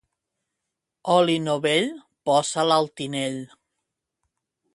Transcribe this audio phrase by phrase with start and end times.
[1.15, 1.87] Oli novell,
[2.31, 3.39] posa'l al tinell.